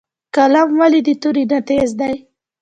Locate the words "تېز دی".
1.69-2.13